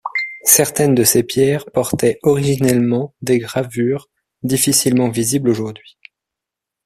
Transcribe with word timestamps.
Certaines 0.47 0.95
de 0.95 1.03
ces 1.03 1.21
pierres 1.21 1.65
portaient 1.71 2.17
originellement 2.23 3.13
des 3.21 3.37
gravures, 3.37 4.09
difficilement 4.41 5.09
visibles 5.11 5.49
aujourd'hui. 5.51 5.99